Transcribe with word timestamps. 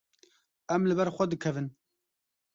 Em 0.75 0.81
li 0.87 0.95
ber 1.01 1.11
xwe 1.15 1.25
dikevin. 1.31 1.67